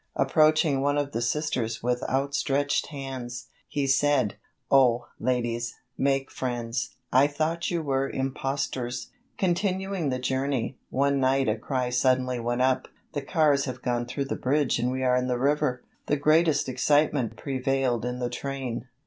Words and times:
Approaching 0.15 0.81
one 0.81 0.97
of 0.97 1.11
the 1.11 1.21
Sisters 1.21 1.83
with 1.83 2.01
outstretched 2.09 2.87
hands, 2.87 3.49
he 3.67 3.85
said: 3.85 4.35
"Oh, 4.71 5.05
ladies, 5.19 5.75
make 5.95 6.31
friends; 6.31 6.95
I 7.13 7.27
thought 7.27 7.69
you 7.69 7.83
were 7.83 8.09
impostors." 8.09 9.11
Continuing 9.37 10.09
the 10.09 10.17
journey, 10.17 10.79
one 10.89 11.19
night 11.19 11.47
a 11.47 11.55
cry 11.55 11.91
suddenly 11.91 12.39
went 12.39 12.63
up: 12.63 12.87
"The 13.13 13.21
cars 13.21 13.65
have 13.65 13.83
gone 13.83 14.07
through 14.07 14.25
the 14.25 14.35
bridge 14.35 14.79
and 14.79 14.89
we 14.91 15.03
are 15.03 15.15
in 15.15 15.27
the 15.27 15.37
river." 15.37 15.83
The 16.07 16.17
greatest 16.17 16.67
excitement 16.67 17.37
prevailed 17.37 18.03
in 18.03 18.17
the 18.17 18.31
train. 18.31 18.87